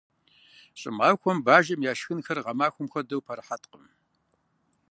[0.79, 3.83] ЩӀымахуэм бажэхэм я шхыныр гъэмахуэм хуэдэу пэрыхьэткъым.